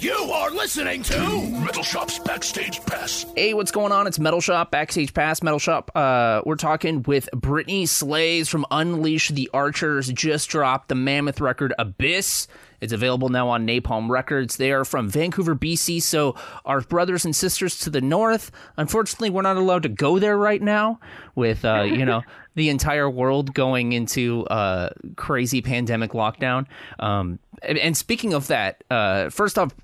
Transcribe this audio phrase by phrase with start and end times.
[0.00, 1.18] You are listening to
[1.64, 3.26] Metal Shop's Backstage Pass.
[3.34, 4.06] Hey, what's going on?
[4.06, 5.90] It's Metal Shop, Backstage Pass, Metal Shop.
[5.92, 10.06] Uh, we're talking with Brittney Slayes from Unleash the Archers.
[10.12, 12.46] Just dropped the mammoth record Abyss.
[12.80, 14.56] It's available now on Napalm Records.
[14.56, 18.52] They are from Vancouver, BC, so our brothers and sisters to the north.
[18.76, 21.00] Unfortunately, we're not allowed to go there right now
[21.34, 22.22] with, uh, you know,
[22.54, 26.66] the entire world going into uh, crazy pandemic lockdown.
[27.00, 29.74] Um, and, and speaking of that, uh, first off,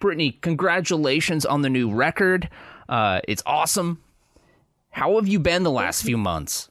[0.00, 2.48] Brittney, congratulations on the new record.
[2.88, 4.02] Uh, it's awesome.
[4.90, 6.68] How have you been the last few months?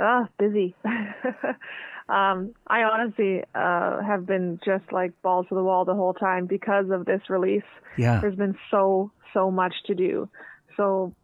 [0.00, 0.74] Ah, busy.
[2.08, 6.46] um, I honestly uh, have been just like balls to the wall the whole time
[6.46, 7.62] because of this release.
[7.98, 8.20] Yeah.
[8.20, 10.28] There's been so so much to do,
[10.76, 11.14] so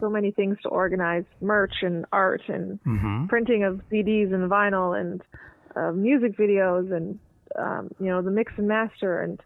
[0.00, 2.80] so many things to organize, merch and art and
[3.28, 5.22] printing of CDs and vinyl and
[5.76, 7.18] uh, music videos and
[7.56, 9.40] um, you know the mix and master and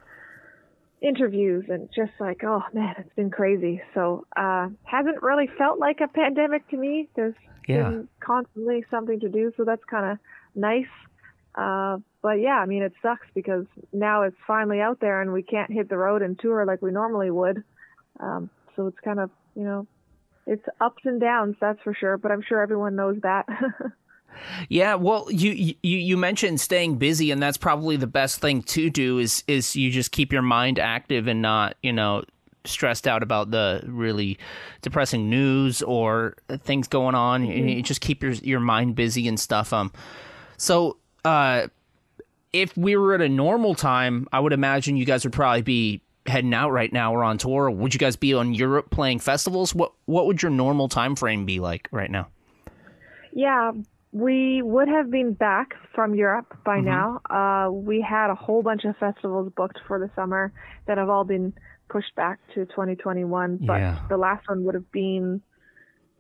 [1.03, 3.81] interviews and just like oh man it's been crazy.
[3.95, 7.09] So uh hasn't really felt like a pandemic to me.
[7.17, 7.35] There's
[7.69, 7.89] Yeah.
[7.91, 10.19] been constantly something to do so that's kind of
[10.55, 10.87] nice.
[11.55, 15.43] Uh but yeah i mean it sucks because now it's finally out there and we
[15.43, 17.63] can't hit the road and tour like we normally would.
[18.21, 19.87] Um so it's kind of you know
[20.47, 23.47] it's ups and downs that's for sure but i'm sure everyone knows that
[24.69, 28.91] Yeah, well, you you you mentioned staying busy, and that's probably the best thing to
[28.91, 29.19] do.
[29.19, 32.25] Is is you just keep your mind active and not you know
[32.67, 34.39] stressed out about the really
[34.81, 37.45] depressing news or things going on.
[37.45, 39.73] You- You just keep your your mind busy and stuff.
[39.73, 39.93] Um,
[40.57, 41.67] so uh,
[42.53, 46.01] if we were at a normal time, I would imagine you guys would probably be
[46.27, 47.71] heading out right now or on tour.
[47.71, 49.75] Would you guys be on Europe playing festivals?
[49.75, 52.29] What what would your normal time frame be like right now?
[53.35, 53.73] Yeah,
[54.15, 56.87] we would have been back from Europe by Mm-hmm.
[56.87, 57.21] now.
[57.29, 60.53] Uh, we had a whole bunch of festivals booked for the summer
[60.87, 61.53] that have all been
[61.91, 63.99] pushed back to 2021, but Yeah.
[64.09, 65.43] the last one would have been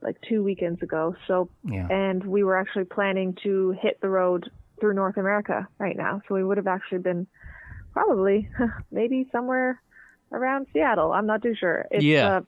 [0.02, 1.14] like two weekends ago.
[1.28, 1.86] So, Yeah.
[1.88, 4.50] and we were actually planning to hit the road
[4.80, 6.20] through North America right now.
[6.26, 7.28] So we would have actually been
[7.92, 8.48] probably
[8.90, 9.80] maybe somewhere
[10.32, 11.12] around Seattle.
[11.12, 11.86] I'm not too sure.
[11.92, 12.38] It's, Yeah.
[12.38, 12.40] Uh,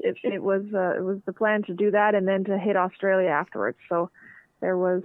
[0.00, 2.76] it, it was uh, it was the plan to do that and then to hit
[2.76, 3.78] Australia afterwards.
[3.88, 4.10] So
[4.60, 5.02] there was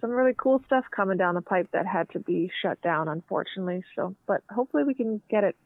[0.00, 3.82] some really cool stuff coming down the pipe that had to be shut down, unfortunately.
[3.96, 5.56] So, but hopefully we can get it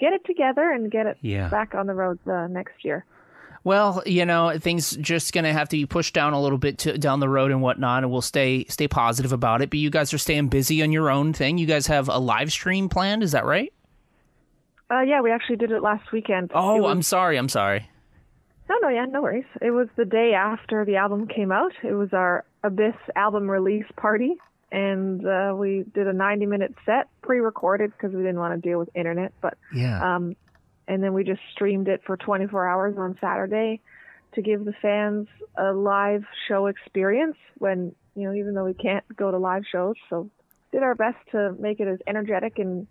[0.00, 1.48] get it together and get it Yeah.
[1.48, 3.04] back on the road uh, next year.
[3.62, 6.98] Well, you know, things just gonna have to be pushed down a little bit to,
[6.98, 9.70] down the road and whatnot, and we'll stay stay positive about it.
[9.70, 11.56] But you guys are staying busy on your own thing.
[11.56, 13.72] You guys have a live stream planned, is that right?
[14.90, 16.50] Uh, yeah, we actually did it last weekend.
[16.54, 17.88] Oh, was- I'm sorry, I'm sorry.
[18.68, 19.44] No, no, yeah, no worries.
[19.60, 21.72] It was the day after the album came out.
[21.82, 24.36] It was our Abyss album release party,
[24.72, 28.68] and uh, we did a 90 minute set, pre recorded because we didn't want to
[28.68, 29.32] deal with internet.
[29.42, 30.16] But Yeah.
[30.16, 30.36] um,
[30.88, 33.80] and then we just streamed it for 24 hours on Saturday
[34.34, 37.36] to give the fans a live show experience.
[37.58, 40.30] When you know, even though we can't go to live shows, so
[40.72, 42.86] did our best to make it as energetic and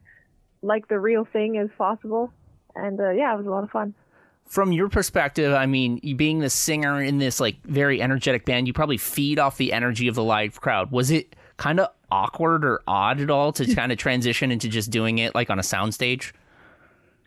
[0.61, 2.31] like the real thing as possible.
[2.75, 3.93] And uh, yeah, it was a lot of fun.
[4.45, 8.67] From your perspective, I mean, you being the singer in this like very energetic band,
[8.67, 10.91] you probably feed off the energy of the live crowd.
[10.91, 14.91] Was it kind of awkward or odd at all to kind of transition into just
[14.91, 16.31] doing it like on a soundstage?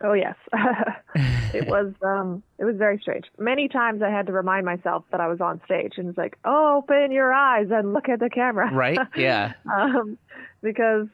[0.02, 0.36] Oh yes,
[1.54, 1.94] it was.
[2.02, 3.24] Um, it was very strange.
[3.38, 6.36] Many times I had to remind myself that I was on stage, and it's like,
[6.44, 8.70] open your eyes and look at the camera.
[8.74, 8.98] Right?
[9.16, 9.54] Yeah.
[9.74, 10.18] um,
[10.62, 11.06] because,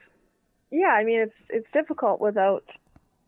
[0.73, 2.65] yeah, I mean, it's it's difficult without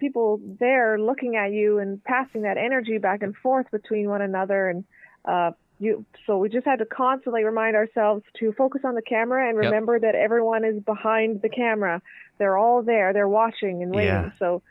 [0.04, 4.68] people there looking at you and passing that energy back and forth between one another,
[4.68, 4.84] and
[5.24, 6.04] uh, you.
[6.26, 9.64] So we just had to constantly remind ourselves to focus on the camera and Yep.
[9.64, 12.02] remember that everyone is behind the camera
[12.38, 14.08] they're all there, they're watching and waiting.
[14.08, 14.30] Yeah.
[14.38, 14.62] So,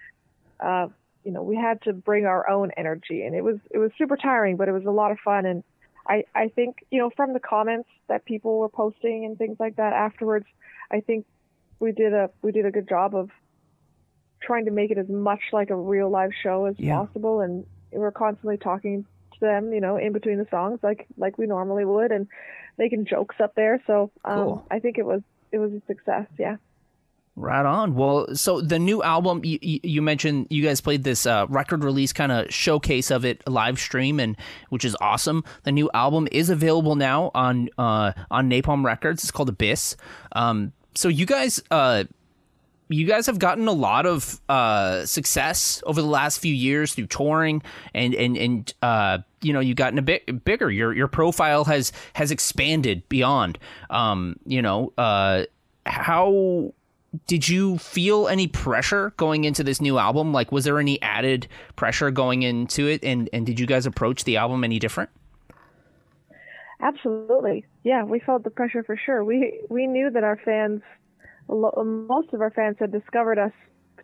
[0.60, 0.88] uh,
[1.24, 4.18] you know, we had to bring our own energy, and it was it was super
[4.18, 5.46] tiring, but it was a lot of fun.
[5.46, 5.64] And
[6.08, 9.78] I I think you know from the comments that people were posting and things like
[9.78, 10.46] that afterwards,
[10.92, 11.26] I think
[11.80, 13.30] we did a we did a good job of
[14.46, 16.98] trying to make it as much like a real live show as Yeah.
[16.98, 21.38] possible, and we're constantly talking to them, you know, in between the songs, like like
[21.38, 22.28] we normally would, and
[22.78, 23.82] making jokes up there.
[23.88, 24.68] So um, Cool.
[24.72, 26.28] I think it was it was a success.
[26.38, 26.58] Yeah.
[27.36, 27.96] Right on.
[27.96, 31.84] Well, so the new album you, you you mentioned you guys played this uh, record
[31.84, 34.38] release kind of showcase of it live stream and
[34.70, 35.44] which is awesome.
[35.64, 39.24] The new album is available now on uh, on Napalm Records.
[39.24, 39.96] It's called Abyss.
[40.34, 42.04] Um, so you guys uh,
[42.94, 47.08] you guys have gotten a lot of uh, success over the last few years through
[47.08, 47.62] touring
[47.94, 50.70] and and and uh, you know you've gotten a bit bigger.
[50.70, 53.58] Your your profile has has expanded beyond.
[53.90, 55.46] Um, you know uh,
[55.86, 56.74] how
[57.28, 60.34] did you feel any pressure going into this new album?
[60.34, 63.04] Like, was there any added pressure going into it?
[63.04, 65.10] And and did you guys approach the album any different?
[66.80, 67.66] Absolutely.
[67.84, 69.24] Yeah, we felt the pressure for sure.
[69.24, 70.82] We we knew that our fans,
[71.48, 73.52] most of our fans had discovered us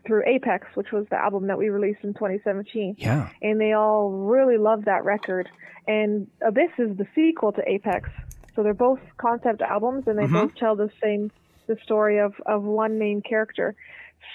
[0.05, 2.95] through Apex, which was the album that we released in 2017.
[2.97, 3.29] Yeah.
[3.41, 5.49] And they all really loved that record.
[5.87, 8.09] And Abyss is the sequel to Apex.
[8.55, 10.47] So they're both concept albums and they mm-hmm.
[10.47, 11.31] both tell the same
[11.67, 13.75] the story of, of one main character.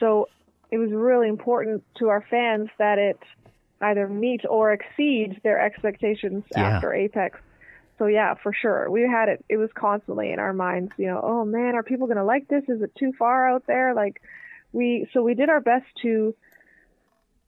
[0.00, 0.29] So
[0.71, 3.19] it was really important to our fans that it
[3.81, 6.62] either meet or exceed their expectations Yeah.
[6.62, 7.39] after Apex.
[7.99, 8.91] So yeah, for sure.
[8.91, 12.06] We had it it was constantly in our minds, you know, oh man, are people
[12.06, 12.64] going to like this?
[12.69, 13.94] Is it too far out there?
[13.94, 14.20] Like
[14.73, 16.35] we so we did our best to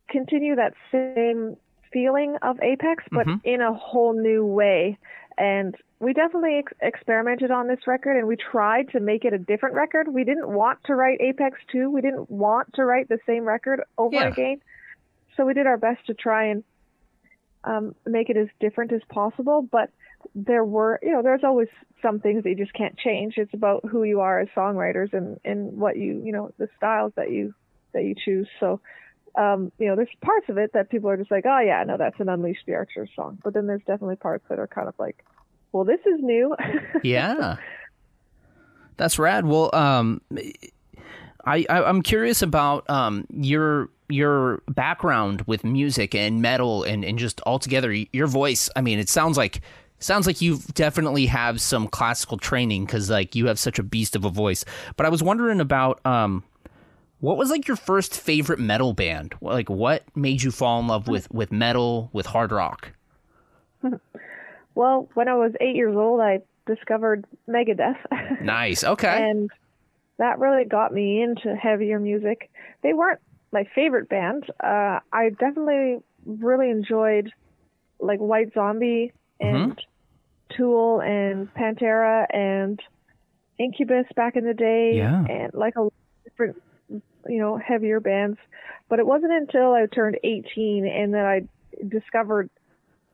[0.08, 1.56] continue that same
[1.92, 4.98] feeling of Apex but in a whole new way.
[5.38, 9.38] And we definitely ex- experimented on this record and we tried to make it a
[9.38, 10.08] different record.
[10.08, 11.90] We didn't want to write Apex 2.
[11.90, 14.28] We didn't want to write the same record over Yeah.
[14.28, 14.60] again.
[15.36, 16.64] So we did our best to try and
[17.64, 19.60] um, make it as different as possible.
[19.62, 19.90] But
[20.34, 21.68] there were, you know, there's always
[22.02, 23.34] some things that you just can't change.
[23.36, 27.12] It's about who you are as songwriters and, and what you, you know, the styles
[27.16, 27.54] that you
[27.92, 28.48] that you choose.
[28.60, 28.80] So,
[29.36, 31.96] um, you know, there's parts of it that people are just like, oh yeah, no,
[31.96, 33.38] that's an Unleash the Archers song.
[33.42, 35.24] But then there's definitely parts that are kind of like,
[35.72, 36.54] well, this is new.
[37.02, 37.56] Yeah.
[38.96, 39.44] That's rad.
[39.44, 40.22] Well, um,
[41.44, 47.18] I, I I'm curious about um your your background with music and metal and and
[47.18, 48.68] just altogether your voice.
[48.74, 49.60] I mean, it sounds like
[49.98, 54.16] sounds like you definitely have some classical training because like you have such a beast
[54.16, 54.64] of a voice.
[54.96, 56.44] But I was wondering about um.
[57.20, 59.34] What was like your first favorite metal band?
[59.40, 62.92] Like, what made you fall in love with with metal, with hard rock?
[64.74, 67.96] well, when I was eight years old, I discovered Megadeth.
[68.42, 68.84] Nice.
[68.84, 69.30] Okay.
[69.30, 69.50] and
[70.18, 72.50] that really got me into heavier music.
[72.82, 73.20] They weren't
[73.52, 74.44] my favorite band.
[74.62, 77.32] Uh, I definitely really enjoyed
[78.00, 79.80] like White Zombie and
[80.56, 82.80] Tool and Pantera and
[83.58, 85.24] Incubus back in the day, Yeah.
[85.28, 85.88] and like a
[86.24, 88.38] different, you know, heavier bands.
[88.88, 91.42] But it wasn't until I turned 18 and then I
[91.88, 92.48] discovered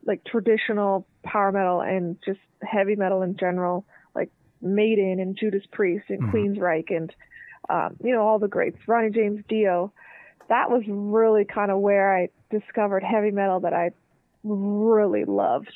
[0.04, 3.84] like traditional power metal and just heavy metal in general,
[4.14, 4.30] like
[4.60, 7.14] Maiden and Judas Priest and Queensryche and
[7.70, 9.92] um, you know all the greats, Ronnie James Dio.
[10.48, 13.92] That was really kind of where I discovered heavy metal that I
[14.42, 15.72] really loved.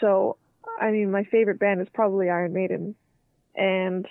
[0.00, 0.36] So,
[0.80, 2.94] I mean, my favorite band is probably Iron Maiden,
[3.54, 4.06] and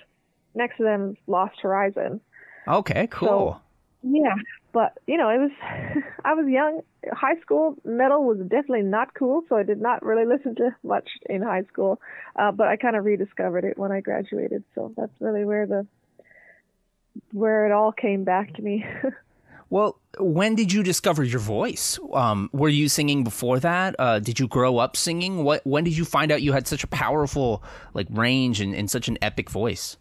[0.54, 2.20] next to them Lost Horizon.
[2.68, 3.06] okay.
[3.08, 3.60] Cool.
[4.02, 4.34] Yeah,
[4.72, 5.50] but you know, it was
[6.24, 6.80] I was young.
[7.12, 11.08] High school metal was definitely not cool, so I did not really listen to much
[11.28, 12.00] in high school.
[12.36, 15.86] Uh, but I kind of rediscovered it when I graduated, so that's really where the
[17.32, 18.84] where it all came back to me.
[19.70, 21.98] Well, when did you discover your voice?
[22.12, 23.94] Um, were you singing before that?
[23.98, 25.44] Uh, did you grow up singing?
[25.44, 25.64] What?
[25.64, 27.62] When did you find out you had such a powerful
[27.94, 29.96] like range and, and such an epic voice?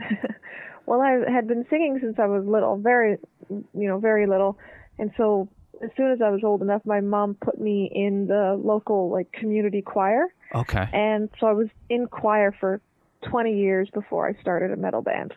[0.86, 3.18] well, I had been singing since I was little, very,
[3.50, 4.58] you know, very little,
[4.98, 5.48] and so
[5.82, 9.30] as soon as I was old enough, my mom put me in the local like
[9.32, 10.26] community choir.
[10.54, 10.88] Okay.
[10.92, 12.80] And so I was in choir for
[13.28, 15.34] 20 years before I started a metal band.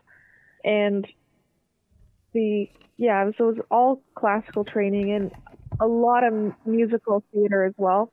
[0.64, 1.06] And
[2.34, 5.32] the, yeah, so it was all classical training and
[5.80, 8.12] a lot of musical theater as well.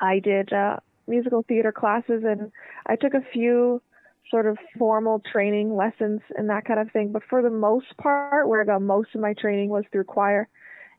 [0.00, 2.52] I did uh, musical theater classes and
[2.86, 3.82] I took a few
[4.30, 7.12] sort of formal training lessons and that kind of thing.
[7.12, 10.48] But for the most part, where I got most of my training was through choir.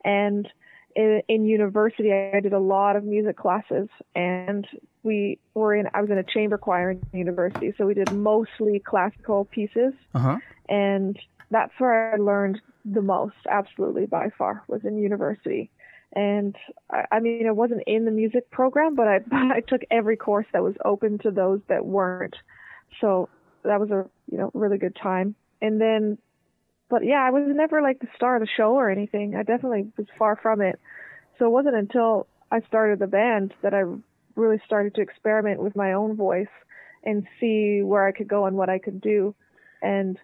[0.04, 0.48] And
[0.96, 4.68] in, in university, I did a lot of music classes, and
[5.04, 5.88] we were in.
[5.94, 9.94] I was in a chamber choir in university, so we did mostly classical pieces.
[10.14, 10.38] Uh huh.
[10.68, 11.18] And
[11.52, 15.70] that's where I learned the most, absolutely by far, was in university.
[16.14, 16.56] And
[16.92, 20.46] I, I mean, I wasn't in the music program, but I I took every course
[20.54, 22.36] that was open to those that weren't.
[23.02, 23.30] So
[23.64, 25.36] that was a you know really good time.
[25.62, 26.18] And then,
[26.90, 29.36] but yeah, I was never like the star of the show or anything.
[29.36, 30.80] I definitely was far from it.
[31.38, 33.84] So it wasn't until I started the band that I
[34.36, 36.48] really started to experiment with my own voice
[37.04, 39.36] and see where I could go and what I could do.
[39.82, 40.18] And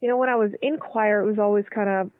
[0.00, 2.10] you know, when I was in choir, it was always kind of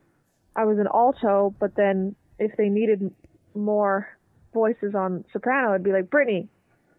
[0.55, 3.11] I was an alto, but then if they needed
[3.55, 4.09] more
[4.55, 6.49] voices on soprano, it'd be like Brittney,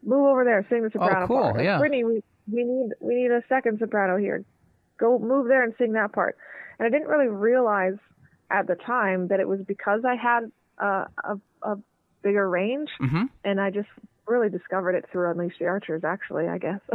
[0.03, 1.41] move over there, sing the soprano oh, cool.
[1.51, 1.63] part.
[1.63, 1.79] Yeah.
[1.79, 4.43] Brittney, we we need we need a second soprano here.
[4.99, 6.37] Go move there and sing that part.
[6.79, 7.97] And I didn't really realize
[8.51, 11.77] at the time that it was because I had uh, a a
[12.21, 13.25] bigger range, Mm-hmm.
[13.43, 13.89] and I just
[14.27, 16.03] really discovered it through Unleash the Archers.
[16.03, 16.79] Actually, I guess.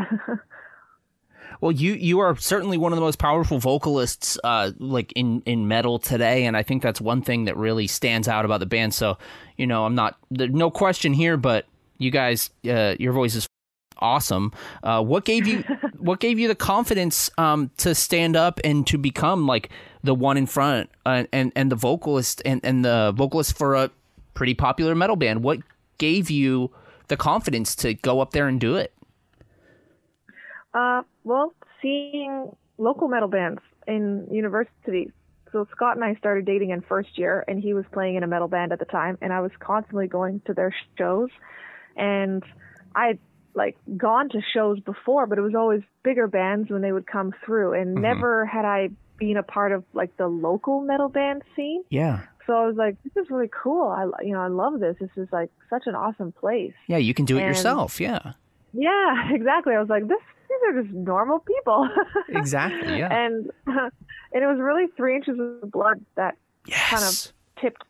[1.61, 5.69] Well, you you are certainly one of the most powerful vocalists, uh, like in in
[5.69, 8.95] metal today, and I think that's one thing that really stands out about the band.
[8.95, 9.17] So,
[9.57, 11.67] you know, I'm not there's no question here, but
[11.99, 13.47] you guys, uh, your voice is
[13.99, 14.53] awesome.
[14.83, 15.63] Uh, what gave you
[15.99, 19.71] what gave you the confidence um, to stand up and to become like
[20.03, 23.91] the one in front uh, and and the vocalist and and the vocalist for a
[24.35, 25.43] pretty popular metal band?
[25.43, 25.61] What
[25.99, 26.73] gave you
[27.09, 28.93] the confidence to go up there and do it?
[30.75, 35.11] Uh, well, seeing local metal bands in universities.
[35.51, 38.27] So Scott and I started dating in first year, and he was playing in a
[38.27, 41.29] metal band at the time, and I was constantly going to their shows,
[41.97, 42.43] and
[42.95, 43.19] I'd
[43.55, 47.33] like gone to shows before, but it was always bigger bands when they would come
[47.45, 48.03] through, and mm-hmm.
[48.03, 48.89] never had I
[49.19, 51.85] been a part of like the local metal band scene.
[51.91, 52.23] Yeah.
[52.47, 53.87] So I was like, this is really cool.
[53.89, 54.97] I, you know, I love this.
[54.99, 56.73] This is like such an awesome place.
[56.89, 58.01] Yeah, you can do it And- yourself.
[58.01, 58.33] Yeah.
[58.73, 59.75] Yeah, exactly.
[59.75, 61.89] I was like, this these are just normal people.
[62.29, 62.99] Exactly.
[62.99, 63.13] Yeah.
[63.13, 63.91] and and
[64.43, 66.37] it was really three inches of blood that
[66.67, 66.91] yes.
[66.91, 67.85] kind of tipped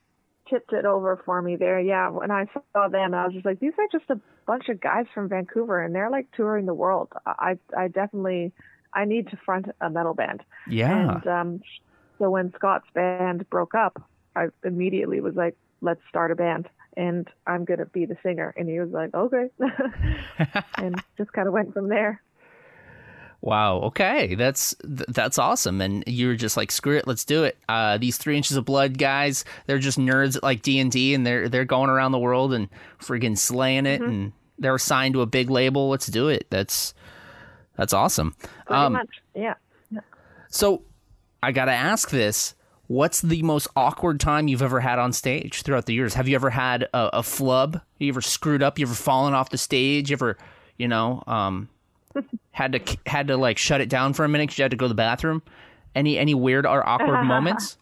[0.48, 1.80] tipped it over for me there.
[1.80, 4.80] Yeah, when I saw them, I was just like, these are just a bunch of
[4.80, 7.08] guys from Vancouver, and they're like touring the world.
[7.26, 8.52] I I definitely
[8.92, 10.42] I need to front a metal band.
[10.68, 11.16] yeah.
[11.16, 11.60] And um,
[12.18, 14.02] so when Scott's band broke up,
[14.36, 16.68] I immediately was like, let's start a band.
[16.96, 18.52] And I'm going to be the singer.
[18.56, 19.48] And he was like, okay.
[20.76, 22.22] and just kind of went from there.
[23.40, 23.78] Wow.
[23.78, 25.80] Okay, that's th- that's awesome.
[25.80, 27.58] And you were just like, screw it, let's do it.
[27.68, 31.12] Uh, these three inches of blood guys, they're just nerds at like D and D,
[31.12, 32.68] and they're they're going around the world and
[33.00, 35.88] friggin' slaying it, and they're signed to a big label.
[35.88, 36.46] Let's do it.
[36.50, 36.94] That's
[37.76, 38.36] that's awesome.
[38.38, 39.10] Pretty Um, much.
[39.34, 39.54] Yeah.
[40.48, 40.84] so
[41.42, 42.54] I gotta ask this:
[42.92, 46.12] What's the most awkward time you've ever had on stage throughout the years?
[46.12, 47.80] Have you ever had a, a flub?
[47.98, 48.78] You ever screwed up?
[48.78, 50.10] You ever fallen off the stage?
[50.10, 50.36] You ever,
[50.76, 51.70] you know, um,
[52.50, 54.76] had to had to like shut it down for a minute because you had to
[54.76, 55.40] go to the bathroom?
[55.94, 57.78] Any any weird or awkward moments?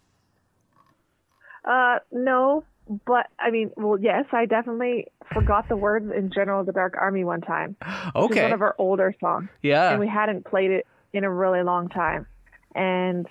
[1.64, 2.62] Uh, no,
[3.04, 6.94] but I mean, well, yes, I definitely forgot the words in General of the Dark
[6.96, 7.74] Army one time.
[8.14, 9.48] Okay, one of our older songs.
[9.60, 12.28] yeah, and we hadn't played it in a really long time.
[12.76, 13.26] And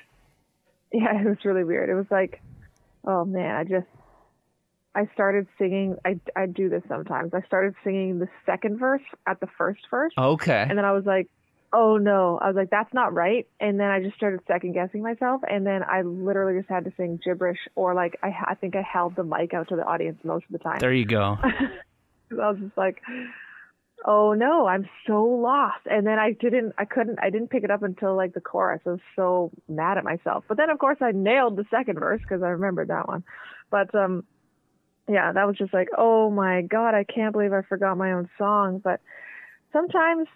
[0.92, 1.90] yeah, it was really weird.
[1.90, 2.42] It was like,
[3.06, 3.88] oh man, I just,
[4.96, 5.98] I started singing.
[6.06, 7.34] I, I do this sometimes.
[7.34, 10.14] I started singing the second verse at the first verse.
[10.18, 11.30] okay, And then I was like,
[11.72, 12.40] oh no.
[12.42, 13.48] I was like, that's not right.
[13.60, 15.42] And then I just started second guessing myself.
[15.48, 18.82] And then I literally just had to sing gibberish or like, I, I think I
[18.82, 20.80] held the mic out to the audience most of the time.
[20.80, 21.38] there you go.
[21.44, 21.72] I
[22.32, 23.02] was just like,
[24.06, 25.82] oh no, I'm so lost.
[25.86, 28.82] And then I didn't, I couldn't, I didn't pick it up until like the chorus.
[28.86, 30.46] I was so mad at myself.
[30.48, 33.24] But then of course I nailed the second verse because I remembered that one.
[33.70, 34.24] But um,
[35.08, 38.30] yeah, that was just like, oh my god, I can't believe I forgot my own
[38.38, 38.80] song.
[38.80, 39.02] But
[39.74, 40.28] sometimes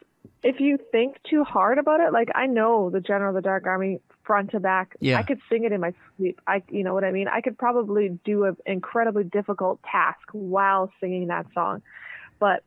[0.41, 3.65] if you think too hard about it, like I know the General of the Dark
[3.65, 4.96] Army front to back.
[5.00, 5.17] Yeah.
[5.17, 6.39] I could sing it in my sleep.
[6.48, 7.27] I, you know what I mean?
[7.27, 11.82] I could probably do an incredibly difficult task while singing that song.
[12.39, 12.63] But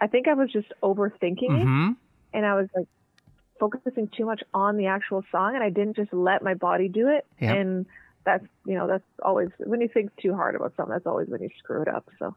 [0.00, 1.90] I think I was just overthinking it hmm
[2.32, 2.86] and I was like
[3.58, 7.08] focusing too much on the actual song and I didn't just let my body do
[7.08, 7.26] it.
[7.40, 7.56] Yep.
[7.56, 7.86] And
[8.24, 11.42] that's, you know, that's always, when you think too hard about something, that's always when
[11.42, 12.08] you screw it up.
[12.18, 12.34] So,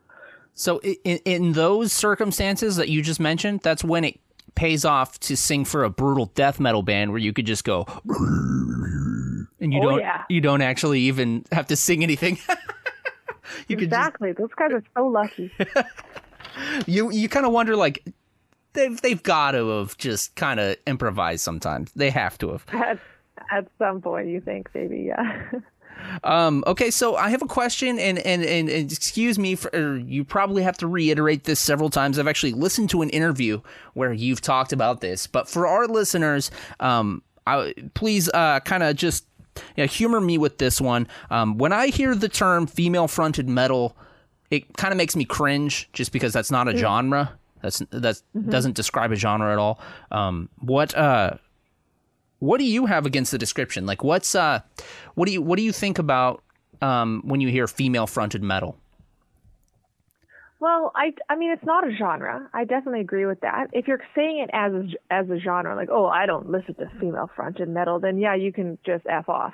[0.54, 4.20] So in, in those circumstances that you just mentioned, that's when it
[4.56, 7.86] pays off to sing for a brutal death metal band where you could just go
[9.60, 10.24] and you Oh, don't yeah.
[10.30, 12.38] you don't actually even have to sing anything.
[13.68, 14.32] you could just exactly.
[14.34, 15.52] Those guys are so lucky.
[16.86, 18.06] you you kind of wonder like
[18.74, 21.92] they've they've got to have just kind of improvised sometimes.
[21.94, 22.66] They have to have.
[22.74, 23.00] at,
[23.52, 25.44] at some point, you think maybe, yeah.
[26.24, 29.98] Um, okay, so I have a question, and and and, and excuse me for or
[29.98, 32.20] you probably have to reiterate this several times.
[32.20, 33.62] I've actually listened to an interview
[33.94, 38.96] where you've talked about this, but for our listeners, um, I, please uh, kind of
[38.96, 39.26] just
[39.76, 41.08] you know, humor me with this one.
[41.30, 43.96] Um, when I hear the term female fronted metal,
[44.54, 47.34] it kind of makes me cringe just because that's not a genre.
[47.62, 49.80] That's that doesn't describe a genre at all.
[50.12, 51.38] Um, what uh,
[52.40, 53.86] what do you have against the description?
[53.88, 54.60] Like, what's uh,
[55.16, 56.44] what do you what do you think about
[56.82, 58.78] um, when you hear female fronted metal?
[60.60, 62.48] Well, I I mean it's not a genre.
[62.54, 63.70] I definitely agree with that.
[63.74, 66.92] If you're saying it as a, as a genre, like oh I don't listen to
[67.00, 69.54] female fronted metal, then yeah you can just f off.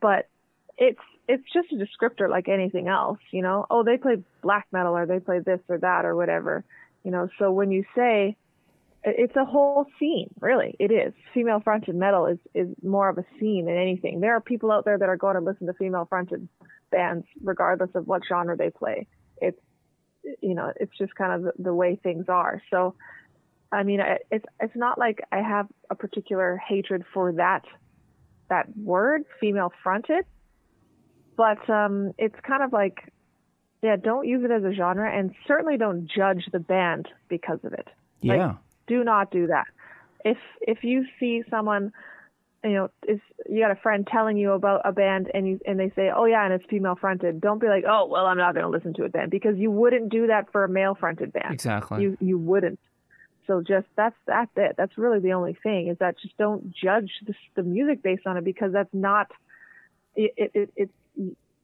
[0.00, 0.28] But
[0.78, 3.66] it's it's just a descriptor like anything else, you know.
[3.70, 6.64] Oh they play black metal or they play this or that or whatever,
[7.04, 7.28] you know.
[7.38, 8.36] So when you say
[9.08, 10.74] it's a whole scene, really.
[10.80, 11.14] It is.
[11.32, 14.20] Female fronted metal is is more of a scene than anything.
[14.20, 16.48] There are people out there that are going to listen to female fronted
[16.90, 19.06] bands regardless of what genre they play.
[19.40, 19.60] It's
[20.42, 22.60] you know, it's just kind of the, way things are.
[22.70, 22.96] So,
[23.70, 27.62] I mean, it's it's not like I have a particular hatred for that
[28.48, 30.24] that word, female fronted,
[31.36, 33.12] but um, it's kind of like,
[33.82, 37.72] yeah, don't use it as a genre, and certainly don't judge the band because of
[37.72, 37.88] it.
[38.22, 38.54] Like, Yeah.
[38.86, 39.66] do not do that.
[40.24, 41.92] If if you see someone,
[42.64, 45.78] you know, is you got a friend telling you about a band and you and
[45.78, 48.54] they say, oh yeah, and it's female fronted, don't be like, oh well, I'm not
[48.54, 51.32] going to listen to it then because you wouldn't do that for a male fronted
[51.32, 51.52] band.
[51.52, 52.02] Exactly.
[52.02, 52.80] You you wouldn't.
[53.46, 54.74] So just that's that's it.
[54.76, 58.36] That's really the only thing is that just don't judge the, the music based on
[58.36, 59.30] it because that's not.
[60.16, 60.92] It it, it it's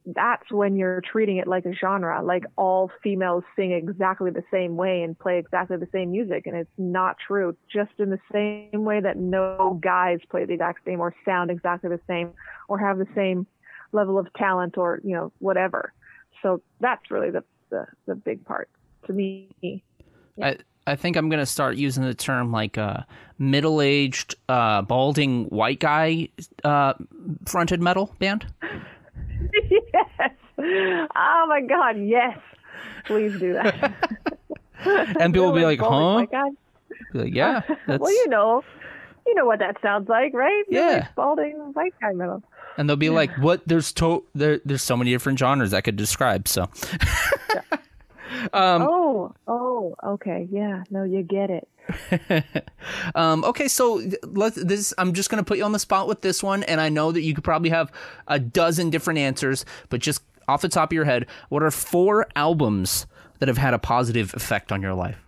[0.06, 4.76] that's when you're treating it like a genre, like all females sing exactly the same
[4.76, 7.56] way and play exactly the same music, and it's not true.
[7.72, 11.88] Just in the same way that no guys play the exact same or sound exactly
[11.88, 12.32] the same
[12.68, 13.46] or have the same
[13.92, 15.92] level of talent or you know whatever.
[16.42, 18.68] So that's really the the, the big part
[19.06, 19.82] to me.
[20.42, 20.56] I
[20.86, 23.02] I think I'm gonna start using the term like uh,
[23.38, 26.28] middle aged uh, balding white guy
[26.64, 26.94] uh,
[27.46, 28.46] fronted metal band.
[29.70, 30.30] yes.
[30.58, 31.98] Oh my God.
[31.98, 32.38] Yes.
[33.04, 33.94] Please do that.
[34.84, 36.14] And people will be like, Oh huh?
[36.14, 36.56] my God.
[37.12, 37.60] Be like, yeah.
[37.86, 38.00] That's...
[38.00, 38.64] Well, you know,
[39.24, 40.64] you know what that sounds like, right?
[40.68, 41.06] Yeah.
[41.14, 42.42] Balding white guy metal.
[42.76, 43.62] And they'll be like, what?
[43.66, 44.60] There's to there.
[44.64, 46.48] There's so many different genres I could describe.
[46.48, 46.68] So
[48.52, 50.84] Um, oh, oh, okay, yeah.
[50.90, 51.68] No, you get it.
[53.14, 54.94] Um, okay, so let this.
[54.98, 57.20] I'm just gonna put you on the spot with this one, and I know that
[57.22, 57.92] you could probably have
[58.28, 62.26] a dozen different answers, but just off the top of your head, what are four
[62.36, 63.06] albums
[63.38, 65.18] that have had a positive effect on your life?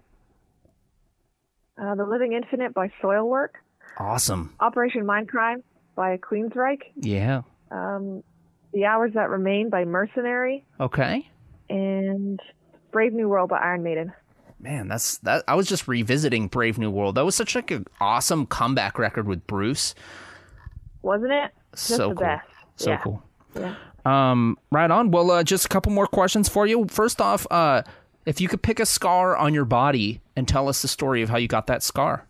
[1.81, 3.51] Uh, the Living Infinite by Soilwork,
[3.99, 4.55] Awesome.
[4.61, 5.63] Operation Mindcrime
[5.97, 7.43] by Queensryche, Yeah.
[7.71, 11.29] The Hours That Remain by Mercenary, Okay.
[11.69, 12.41] and
[12.95, 14.13] Brave New World by Iron Maiden.
[14.61, 15.43] Man, that's that.
[15.49, 17.17] I was just revisiting Brave New World.
[17.17, 19.97] That was such like an awesome comeback record with Bruce.
[21.03, 21.51] Wasn't it?
[21.73, 22.15] Just so the cool.
[22.15, 22.49] best.
[22.77, 22.99] So yeah.
[22.99, 23.23] cool.
[23.57, 23.75] Yeah.
[24.05, 25.11] Um, right on.
[25.11, 26.87] Well, uh, just a couple more questions for you.
[26.87, 27.83] First off, uh,
[28.27, 31.31] if you could pick a scar on your body and tell us the story of
[31.31, 32.29] how you got that scar.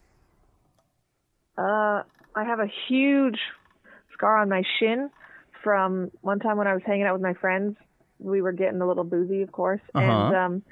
[1.59, 2.03] Uh,
[2.35, 3.39] I have a huge
[4.15, 5.11] scar on my shin
[5.63, 7.77] from one time when I was hanging out with my friends.
[8.25, 10.37] We were getting a little boozy, of course, and Uh-huh.
[10.37, 10.63] um,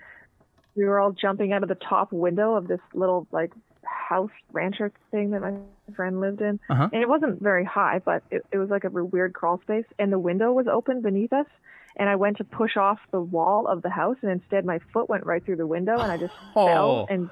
[0.74, 3.52] we were all jumping out of the top window of this little like
[3.84, 5.52] house rancher thing that my
[5.94, 6.58] friend lived in.
[6.70, 6.88] Uh-huh.
[6.92, 10.10] And it wasn't very high, but it, it was like a weird crawl space, and
[10.12, 11.46] the window was open beneath us.
[11.94, 15.10] And I went to push off the wall of the house, and instead my foot
[15.10, 16.66] went right through the window, and I just Oh.
[16.66, 17.28] fell and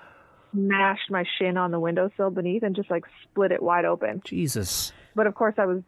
[0.52, 4.20] smashed my shin on the windowsill beneath, and just like split it wide open.
[4.24, 4.92] Jesus.
[5.14, 5.82] But of course, I was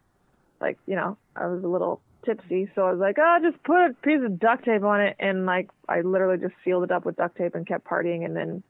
[0.59, 3.77] like, you know, I was a little tipsy, so I was like, oh, just put
[3.85, 7.05] a piece of duct tape on it, and like, I literally just sealed it up
[7.05, 8.63] with duct tape and kept partying, and then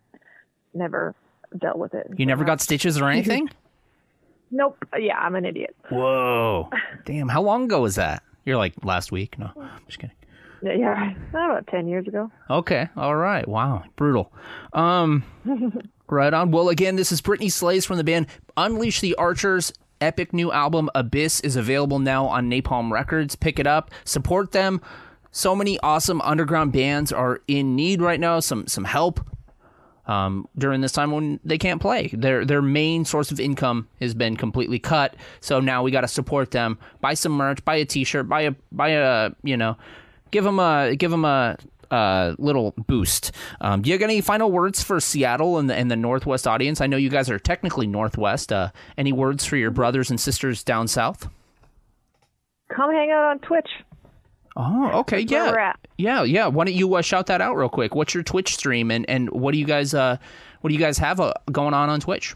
[0.74, 1.16] never
[1.58, 2.08] dealt with it.
[2.18, 3.50] You never got stitches or anything?
[4.56, 4.78] Nope.
[5.00, 5.76] Yeah, I'm an idiot.
[5.90, 6.70] Whoa.
[7.06, 7.28] Damn.
[7.28, 8.22] How long ago was that?
[8.46, 9.40] You're like last week?
[9.40, 10.16] No, I'm just kidding.
[10.62, 12.32] Yeah, yeah, about ten years ago.
[12.52, 12.88] Okay.
[12.96, 13.48] All right.
[13.48, 13.84] Wow.
[13.96, 14.32] Brutal.
[14.74, 15.24] Um,
[16.08, 16.52] right on.
[16.52, 19.74] Well, again, this is Brittney Slayes from the band Unleash the Archers.
[20.04, 23.38] Epic new album Abyss is available now on Napalm Records.
[23.38, 23.90] Pick it up.
[24.04, 24.82] Support them.
[25.32, 28.42] So many awesome underground bands are in need right now.
[28.42, 29.26] Some some help
[30.06, 32.10] um, during this time when they can't play.
[32.12, 35.16] Their their main source of income has been completely cut.
[35.40, 36.78] So now we got to support them.
[37.00, 37.64] Buy some merch.
[37.64, 38.28] Buy a T-shirt.
[38.28, 39.78] Buy a buy a you know,
[40.32, 41.58] give them a give them a.
[41.92, 43.32] Uh, little boost.
[43.62, 46.82] Um, do you have any final words for Seattle and the, and the Northwest audience?
[46.82, 48.52] I know you guys are technically Northwest.
[48.52, 51.30] Uh, any words for your brothers and sisters down south?
[52.76, 53.70] Come hang out on Twitch.
[54.56, 56.46] Oh, okay, yeah, yeah, yeah.
[56.46, 57.96] Why don't you uh, shout that out real quick?
[57.96, 60.18] What's your Twitch stream and, and what do you guys uh
[60.62, 62.36] what do you guys have uh, going on on Twitch?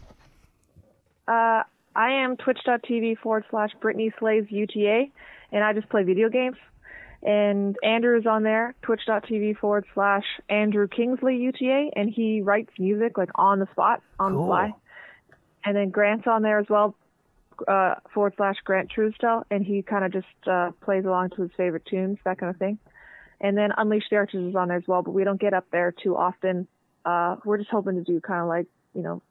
[1.26, 1.62] Uh,
[1.96, 5.06] I am twitch.tv forward slash Brittney Slayes UTA,
[5.50, 6.56] and I just play video games.
[7.22, 13.18] And Andrew is on there, twitch.tv forward slash Andrew Kingsley UTA, and he writes music
[13.18, 14.42] like on the spot, on Cool.
[14.42, 14.74] the fly.
[15.64, 16.94] And then Grant's on there as well,
[17.66, 21.50] uh, forward slash Grant Truesdell, and he kind of just uh, plays along to his
[21.56, 22.78] favorite tunes, that kind of thing.
[23.40, 25.66] And then Unleash the Archers is on there as well, but we don't get up
[25.72, 26.68] there too often.
[27.04, 29.22] Uh, we're just hoping to do kind of like, you know,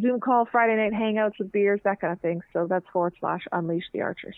[0.00, 2.42] Zoom call, Friday night hangouts with beers, that kind of thing.
[2.52, 4.36] So that's forward slash Unleash the Archers.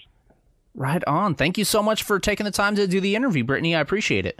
[0.76, 1.34] Right on.
[1.34, 3.74] Thank you so much for taking the time to do the interview, Brittney.
[3.74, 4.38] I appreciate it.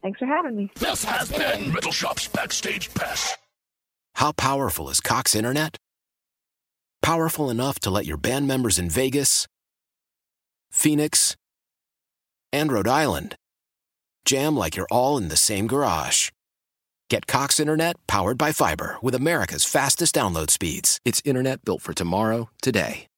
[0.00, 0.70] Thanks for having me.
[0.76, 3.36] This has been Metal Shop's Backstage Pass.
[4.14, 5.76] How powerful is Cox Internet?
[7.02, 9.46] Powerful enough to let your band members in Vegas,
[10.70, 11.36] Phoenix,
[12.52, 13.34] and Rhode Island
[14.24, 16.30] jam like you're all in the same garage.
[17.08, 21.00] Get Cox Internet powered by fiber with America's fastest download speeds.
[21.04, 23.09] It's internet built for tomorrow, today.